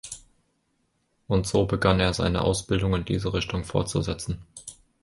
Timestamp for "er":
1.99-2.15